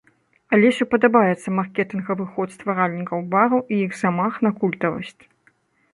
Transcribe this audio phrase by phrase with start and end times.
[0.55, 5.19] Алесю падабаецца маркетынгавы ход стваральнікаў бару і іх замах на культавасць.